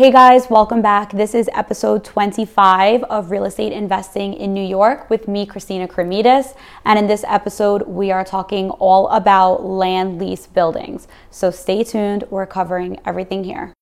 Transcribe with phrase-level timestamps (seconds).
[0.00, 1.12] Hey guys, welcome back.
[1.12, 6.56] This is episode 25 of Real Estate Investing in New York with me, Christina Kremidas.
[6.86, 11.06] And in this episode, we are talking all about land lease buildings.
[11.28, 13.74] So stay tuned, we're covering everything here.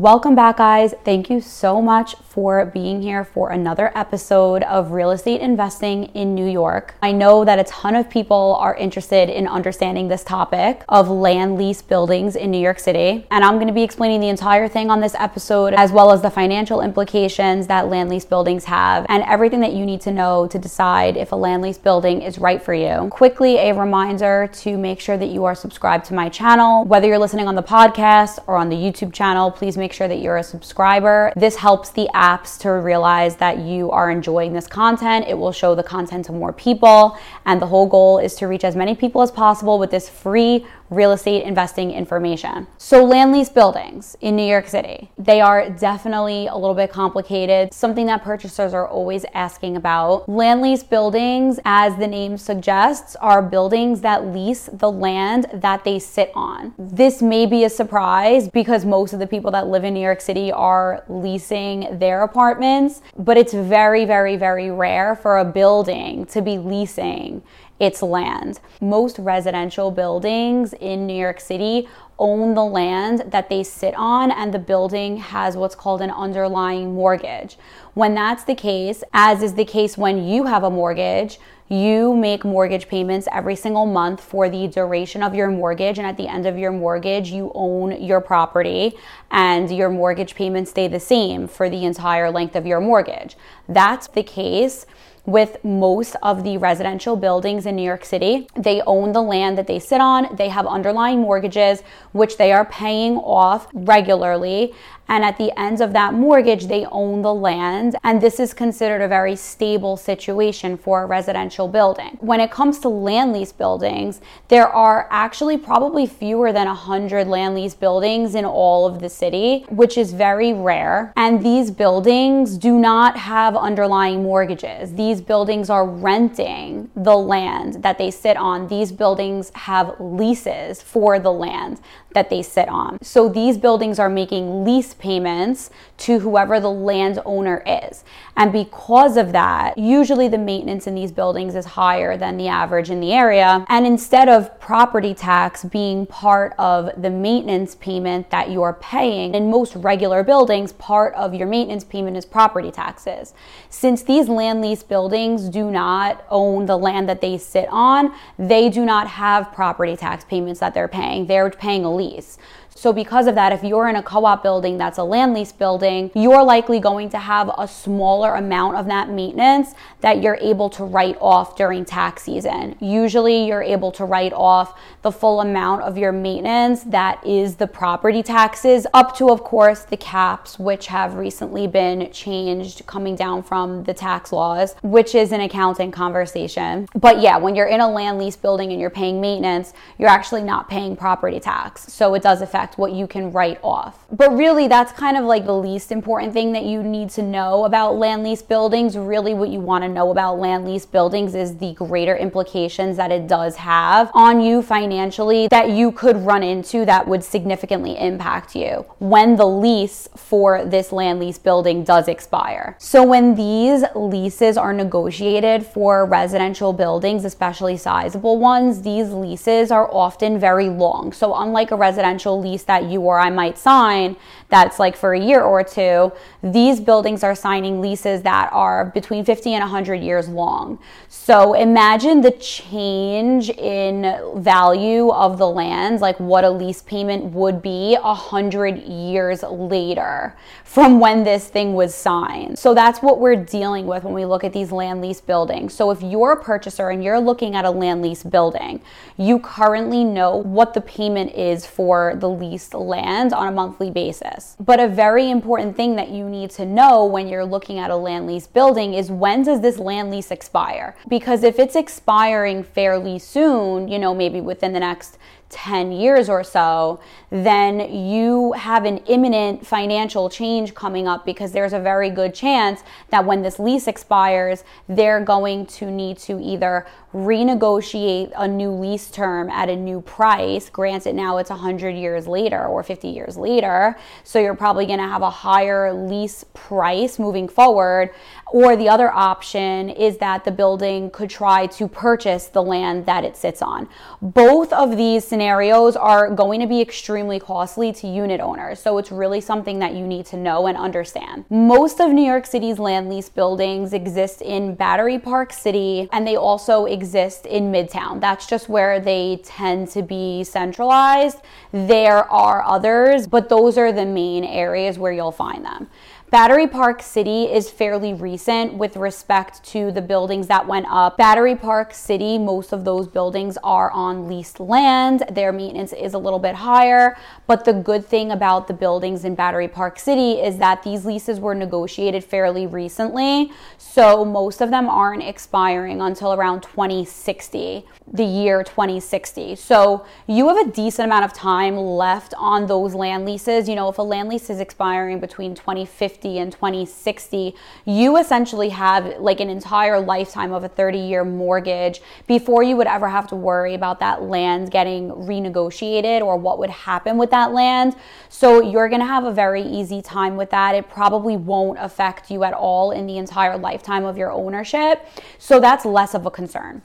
[0.00, 0.94] Welcome back, guys.
[1.04, 6.34] Thank you so much for being here for another episode of Real Estate Investing in
[6.34, 6.94] New York.
[7.02, 11.58] I know that a ton of people are interested in understanding this topic of land
[11.58, 14.90] lease buildings in New York City, and I'm going to be explaining the entire thing
[14.90, 19.22] on this episode, as well as the financial implications that land lease buildings have, and
[19.24, 22.62] everything that you need to know to decide if a land lease building is right
[22.62, 23.08] for you.
[23.10, 26.86] Quickly, a reminder to make sure that you are subscribed to my channel.
[26.86, 30.20] Whether you're listening on the podcast or on the YouTube channel, please make sure that
[30.20, 31.32] you're a subscriber.
[31.36, 35.26] This helps the apps to realize that you are enjoying this content.
[35.28, 37.16] It will show the content to more people.
[37.46, 40.66] And the whole goal is to reach as many people as possible with this free
[40.90, 42.66] real estate investing information.
[42.76, 47.72] So, land lease buildings in New York City, they are definitely a little bit complicated,
[47.72, 50.28] something that purchasers are always asking about.
[50.28, 55.98] Land lease buildings, as the name suggests, are buildings that lease the land that they
[55.98, 56.74] sit on.
[56.78, 60.20] This may be a surprise because most of the people that live in New York
[60.20, 66.42] City are leasing their apartments, but it's very, very, very rare for a building to
[66.42, 67.42] be leasing
[67.80, 68.60] its land.
[68.80, 74.52] Most residential buildings in New York City own the land that they sit on, and
[74.52, 77.56] the building has what's called an underlying mortgage.
[77.94, 82.44] When that's the case, as is the case when you have a mortgage, you make
[82.44, 85.98] mortgage payments every single month for the duration of your mortgage.
[85.98, 88.98] And at the end of your mortgage, you own your property
[89.30, 93.36] and your mortgage payments stay the same for the entire length of your mortgage.
[93.68, 94.84] That's the case
[95.26, 98.48] with most of the residential buildings in New York City.
[98.56, 101.82] They own the land that they sit on, they have underlying mortgages,
[102.12, 104.74] which they are paying off regularly.
[105.10, 107.96] And at the end of that mortgage, they own the land.
[108.04, 112.16] And this is considered a very stable situation for a residential building.
[112.20, 117.56] When it comes to land lease buildings, there are actually probably fewer than 100 land
[117.56, 121.12] lease buildings in all of the city, which is very rare.
[121.16, 124.94] And these buildings do not have underlying mortgages.
[124.94, 128.68] These buildings are renting the land that they sit on.
[128.68, 131.80] These buildings have leases for the land
[132.14, 132.98] that they sit on.
[133.02, 138.04] So these buildings are making lease payments to whoever the landowner is.
[138.36, 142.90] And because of that, usually the maintenance in these buildings is higher than the average
[142.90, 143.64] in the area.
[143.68, 149.50] And instead of property tax being part of the maintenance payment that you're paying, in
[149.50, 153.34] most regular buildings, part of your maintenance payment is property taxes.
[153.68, 158.68] Since these land lease buildings do not own the land that they sit on, they
[158.70, 161.26] do not have property tax payments that they're paying.
[161.26, 162.38] They're paying a lease.
[162.80, 165.52] So, because of that, if you're in a co op building that's a land lease
[165.52, 170.70] building, you're likely going to have a smaller amount of that maintenance that you're able
[170.70, 172.76] to write off during tax season.
[172.80, 177.66] Usually, you're able to write off the full amount of your maintenance that is the
[177.66, 183.42] property taxes, up to, of course, the caps, which have recently been changed coming down
[183.42, 186.88] from the tax laws, which is an accounting conversation.
[186.94, 190.44] But yeah, when you're in a land lease building and you're paying maintenance, you're actually
[190.44, 191.92] not paying property tax.
[191.92, 194.06] So, it does affect what you can write off.
[194.12, 197.64] But really, that's kind of like the least important thing that you need to know
[197.64, 198.96] about land lease buildings.
[198.96, 203.12] Really, what you want to know about land lease buildings is the greater implications that
[203.12, 208.54] it does have on you financially that you could run into that would significantly impact
[208.56, 212.76] you when the lease for this land lease building does expire.
[212.78, 219.92] So, when these leases are negotiated for residential buildings, especially sizable ones, these leases are
[219.92, 221.12] often very long.
[221.12, 224.16] So, unlike a residential lease that you or I might sign
[224.50, 226.12] that's like for a year or two,
[226.42, 230.78] these buildings are signing leases that are between 50 and 100 years long.
[231.08, 237.62] So imagine the change in value of the land, like what a lease payment would
[237.62, 242.58] be 100 years later from when this thing was signed.
[242.58, 245.74] So that's what we're dealing with when we look at these land lease buildings.
[245.74, 248.80] So if you're a purchaser and you're looking at a land lease building,
[249.16, 254.39] you currently know what the payment is for the leased land on a monthly basis.
[254.58, 257.96] But a very important thing that you need to know when you're looking at a
[257.96, 260.96] land lease building is when does this land lease expire?
[261.08, 265.18] Because if it's expiring fairly soon, you know, maybe within the next
[265.50, 267.00] 10 years or so,
[267.30, 272.82] then you have an imminent financial change coming up because there's a very good chance
[273.10, 279.10] that when this lease expires, they're going to need to either renegotiate a new lease
[279.10, 280.70] term at a new price.
[280.70, 283.96] Granted, now it's 100 years later or 50 years later.
[284.22, 288.10] So you're probably going to have a higher lease price moving forward.
[288.52, 293.24] Or the other option is that the building could try to purchase the land that
[293.24, 293.88] it sits on.
[294.22, 298.80] Both of these scenarios are going to be extremely costly to unit owners.
[298.80, 301.44] So it's really something that you need to know and understand.
[301.50, 306.36] Most of New York City's land lease buildings exist in Battery Park City and they
[306.36, 308.20] also exist in Midtown.
[308.20, 311.38] That's just where they tend to be centralized.
[311.72, 315.88] There are others, but those are the main areas where you'll find them.
[316.30, 321.16] Battery Park City is fairly recent with respect to the buildings that went up.
[321.16, 325.24] Battery Park City, most of those buildings are on leased land.
[325.32, 327.16] Their maintenance is a little bit higher.
[327.48, 331.40] But the good thing about the buildings in Battery Park City is that these leases
[331.40, 333.50] were negotiated fairly recently.
[333.76, 339.56] So most of them aren't expiring until around 2060, the year 2060.
[339.56, 343.68] So you have a decent amount of time left on those land leases.
[343.68, 348.68] You know, if a land lease is expiring between 2050 2050 and 2060, you essentially
[348.70, 353.26] have like an entire lifetime of a 30 year mortgage before you would ever have
[353.28, 357.96] to worry about that land getting renegotiated or what would happen with that land.
[358.28, 360.74] So you're going to have a very easy time with that.
[360.74, 365.06] It probably won't affect you at all in the entire lifetime of your ownership.
[365.38, 366.82] So that's less of a concern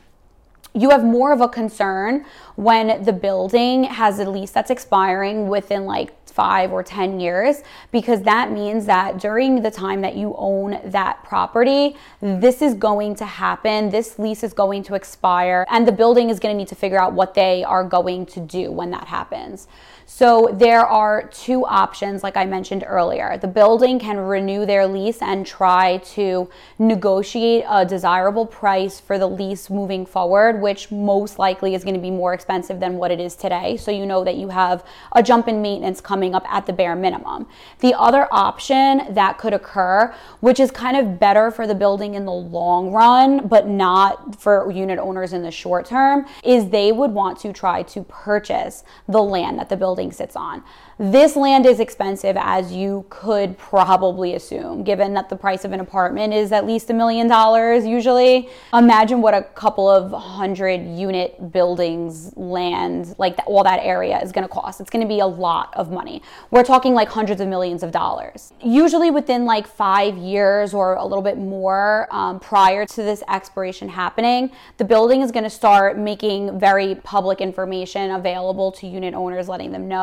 [0.75, 2.25] you have more of a concern
[2.57, 8.21] when the building has a lease that's expiring within like five or 10 years, because
[8.23, 13.25] that means that during the time that you own that property, this is going to
[13.25, 13.89] happen.
[13.89, 16.99] This lease is going to expire, and the building is going to need to figure
[16.99, 19.67] out what they are going to do when that happens.
[20.17, 23.37] So there are two options, like I mentioned earlier.
[23.37, 29.27] The building can renew their lease and try to negotiate a desirable price for the
[29.27, 33.19] lease moving forward, which most likely is going to be more expensive than what it
[33.19, 33.75] is today.
[33.75, 36.95] So you know that you have a jump in maintenance coming up at the bare
[36.95, 37.45] minimum.
[37.79, 42.23] The other option that could occur, which is kind of better for the building in
[42.23, 47.11] the long run, but not for unit owners in the short term, is they would
[47.11, 50.63] want to try to purchase the land that the building building sits on.
[50.97, 55.81] This land is expensive, as you could probably assume, given that the price of an
[55.81, 58.47] apartment is at least a million dollars usually.
[58.73, 64.47] Imagine what a couple of hundred unit buildings, land, like all that area is going
[64.47, 64.79] to cost.
[64.79, 66.21] It's going to be a lot of money.
[66.49, 68.53] We're talking like hundreds of millions of dollars.
[68.63, 73.89] Usually within like five years or a little bit more um, prior to this expiration
[73.89, 79.49] happening, the building is going to start making very public information available to unit owners,
[79.49, 79.94] letting them know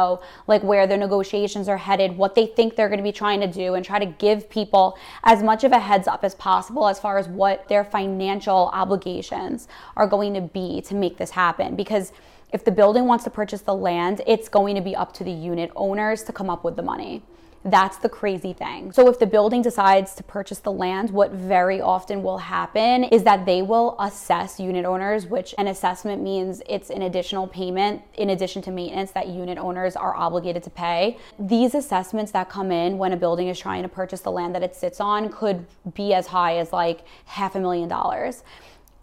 [0.47, 3.47] like where their negotiations are headed, what they think they're going to be trying to
[3.47, 6.99] do, and try to give people as much of a heads up as possible as
[6.99, 11.77] far as what their financial obligations are going to be to make this happen.
[11.77, 12.12] Because
[12.53, 15.33] if the building wants to purchase the land, it's going to be up to the
[15.33, 17.23] unit owners to come up with the money.
[17.64, 18.91] That's the crazy thing.
[18.91, 23.23] So if the building decides to purchase the land, what very often will happen is
[23.23, 28.31] that they will assess unit owners, which an assessment means it's an additional payment in
[28.31, 31.19] addition to maintenance that unit owners are obligated to pay.
[31.38, 34.65] These assessments that come in when a building is trying to purchase the land that
[34.65, 38.43] it sits on could be as high as like half a million dollars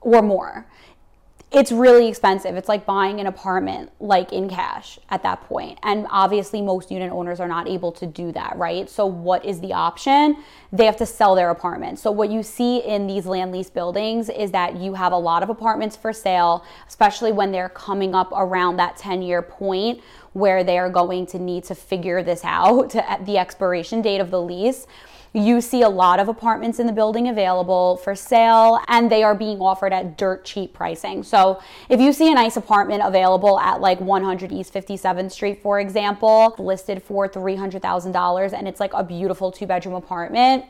[0.02, 0.66] or more
[1.52, 2.56] it's really expensive.
[2.56, 5.80] It's like buying an apartment like in cash at that point.
[5.82, 8.88] And obviously most unit owners are not able to do that, right?
[8.88, 10.38] So what is the option?
[10.72, 11.98] They have to sell their apartment.
[11.98, 15.42] So what you see in these land lease buildings is that you have a lot
[15.42, 20.02] of apartments for sale, especially when they're coming up around that 10-year point
[20.34, 24.30] where they are going to need to figure this out at the expiration date of
[24.30, 24.86] the lease
[25.34, 29.36] you see a lot of apartments in the building available for sale and they are
[29.36, 31.22] being offered at dirt cheap pricing.
[31.24, 35.80] So if you see a nice apartment available at like 100 East 57th Street, for
[35.80, 40.66] example, listed for $300,000 and it's like a beautiful two bedroom apartment,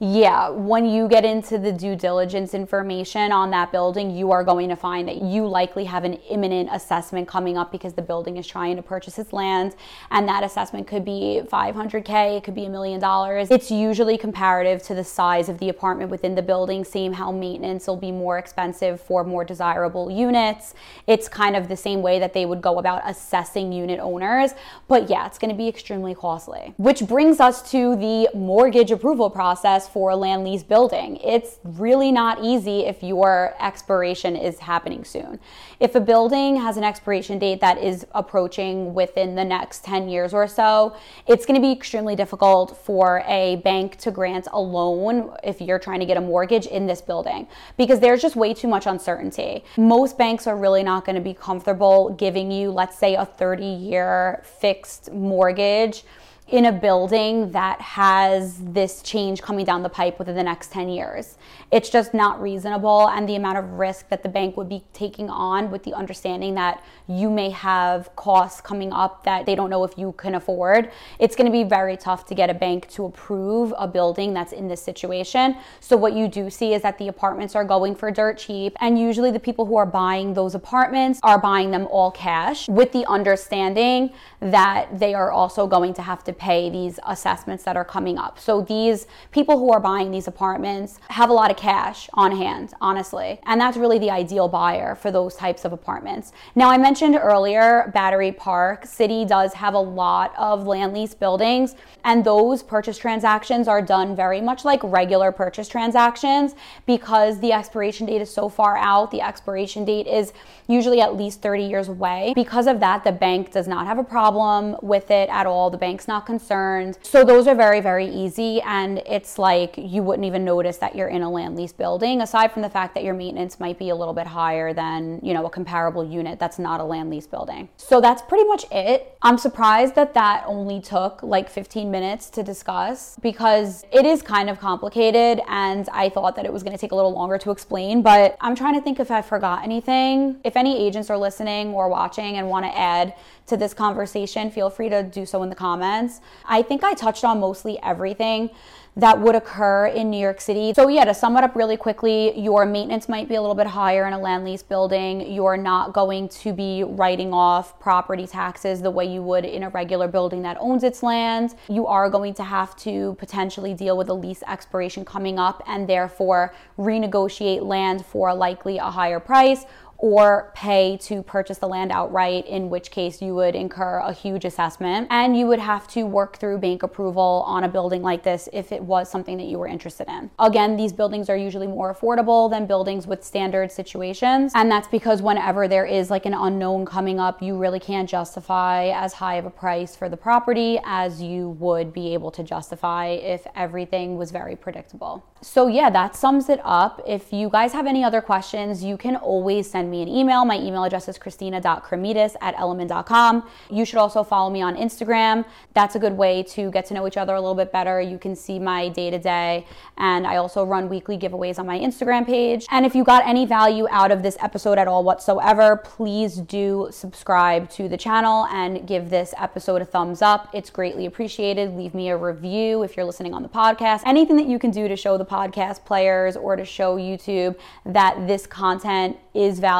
[0.00, 4.68] yeah, when you get into the due diligence information on that building, you are going
[4.68, 8.46] to find that you likely have an imminent assessment coming up because the building is
[8.46, 9.74] trying to purchase its land.
[10.12, 13.50] And that assessment could be 500K, it could be a million dollars.
[13.50, 17.88] It's usually comparative to the size of the apartment within the building, same how maintenance
[17.88, 20.74] will be more expensive for more desirable units.
[21.08, 24.52] It's kind of the same way that they would go about assessing unit owners.
[24.86, 26.74] But yeah, it's going to be extremely costly.
[26.76, 31.16] Which brings us to the mortgage approval process for a land lease building.
[31.16, 35.40] It's really not easy if your expiration is happening soon.
[35.80, 40.34] If a building has an expiration date that is approaching within the next 10 years
[40.34, 45.36] or so, it's going to be extremely difficult for a bank to grant a loan
[45.42, 48.68] if you're trying to get a mortgage in this building because there's just way too
[48.68, 49.64] much uncertainty.
[49.76, 53.64] Most banks are really not going to be comfortable giving you, let's say, a 30
[53.64, 56.04] year fixed mortgage
[56.48, 60.88] in a building that has this change coming down the pipe within the next 10
[60.88, 61.36] years.
[61.70, 63.08] It's just not reasonable.
[63.08, 66.54] And the amount of risk that the bank would be taking on with the understanding
[66.54, 70.90] that you may have costs coming up that they don't know if you can afford,
[71.18, 74.52] it's going to be very tough to get a bank to approve a building that's
[74.52, 75.56] in this situation.
[75.80, 78.76] So, what you do see is that the apartments are going for dirt cheap.
[78.80, 82.92] And usually, the people who are buying those apartments are buying them all cash with
[82.92, 87.84] the understanding that they are also going to have to pay these assessments that are
[87.84, 88.38] coming up.
[88.38, 92.74] So these people who are buying these apartments have a lot of cash on hand,
[92.80, 93.40] honestly.
[93.44, 96.32] And that's really the ideal buyer for those types of apartments.
[96.54, 101.74] Now, I mentioned earlier Battery Park City does have a lot of land lease buildings,
[102.04, 106.54] and those purchase transactions are done very much like regular purchase transactions
[106.86, 109.10] because the expiration date is so far out.
[109.10, 110.32] The expiration date is
[110.66, 112.32] usually at least 30 years away.
[112.34, 115.70] Because of that, the bank does not have a problem with it at all.
[115.70, 116.98] The bank's not concerned.
[117.02, 118.60] So those are very, very easy.
[118.62, 122.52] And it's like you wouldn't even notice that you're in a land lease building, aside
[122.52, 125.46] from the fact that your maintenance might be a little bit higher than, you know,
[125.46, 127.68] a comparable unit that's not a land lease building.
[127.76, 129.16] So that's pretty much it.
[129.22, 134.50] I'm surprised that that only took like 15 minutes to discuss because it is kind
[134.50, 137.50] of complicated and I thought that it was going to take a little longer to
[137.50, 140.40] explain, but I'm trying to think if I forgot anything.
[140.44, 143.14] If any agents are listening or watching and want to add
[143.48, 146.20] to this conversation, feel free to do so in the comments.
[146.44, 148.50] I think I touched on mostly everything
[148.98, 150.74] that would occur in New York City.
[150.74, 153.68] So, yeah, to sum it up really quickly, your maintenance might be a little bit
[153.68, 155.32] higher in a land lease building.
[155.32, 159.68] You're not going to be writing off property taxes the way you would in a
[159.68, 161.54] regular building that owns its land.
[161.68, 165.88] You are going to have to potentially deal with a lease expiration coming up and
[165.88, 169.64] therefore renegotiate land for likely a higher price
[169.98, 174.44] or pay to purchase the land outright, in which case you would incur a huge
[174.44, 175.08] assessment.
[175.10, 178.70] And you would have to work through bank approval on a building like this if
[178.70, 180.30] it was something that you were interested in.
[180.38, 184.52] Again, these buildings are usually more affordable than buildings with standard situations.
[184.54, 188.90] And that's because whenever there is like an unknown coming up, you really can't justify
[188.90, 193.08] as high of a price for the property as you would be able to justify
[193.08, 195.24] if everything was very predictable.
[195.40, 197.00] So, yeah, that sums it up.
[197.06, 200.44] If you guys have any other questions, you can always send me an email.
[200.44, 203.48] My email address is christina.kremidas at elliman.com.
[203.70, 205.44] You should also follow me on Instagram.
[205.74, 208.00] That's a good way to get to know each other a little bit better.
[208.00, 209.66] You can see my day to day,
[209.96, 212.66] and I also run weekly giveaways on my Instagram page.
[212.70, 216.88] And if you got any value out of this episode at all whatsoever, please do
[216.90, 220.48] subscribe to the channel and give this episode a thumbs up.
[220.52, 221.74] It's greatly appreciated.
[221.76, 224.02] Leave me a review if you're listening on the podcast.
[224.04, 228.26] Anything that you can do to show the podcast players or to show YouTube that
[228.26, 229.77] this content is valuable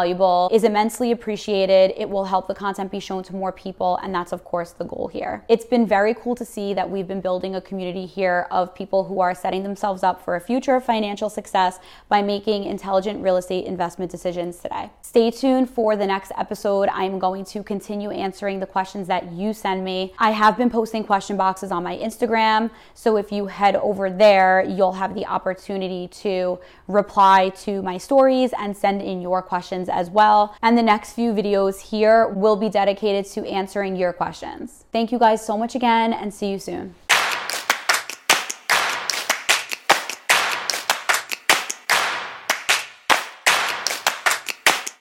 [0.52, 1.92] is immensely appreciated.
[1.96, 4.84] It will help the content be shown to more people, and that's, of course, the
[4.84, 5.44] goal here.
[5.48, 9.04] It's been very cool to see that we've been building a community here of people
[9.04, 11.78] who are setting themselves up for a future of financial success
[12.08, 14.90] by making intelligent real estate investment decisions today.
[15.02, 16.88] Stay tuned for the next episode.
[16.92, 20.12] I'm going to continue answering the questions that you send me.
[20.18, 24.64] I have been posting question boxes on my Instagram, so if you head over there,
[24.68, 29.42] you'll have the opportunity to reply to my stories and send in your
[29.88, 30.54] questions as well.
[30.62, 34.84] And the next few videos here will be dedicated to answering your questions.
[34.92, 36.94] Thank you guys so much again and see you soon.